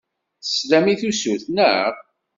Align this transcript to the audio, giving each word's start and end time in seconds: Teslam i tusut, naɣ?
Teslam 0.43 0.85
i 0.93 0.95
tusut, 0.99 1.43
naɣ? 1.55 1.93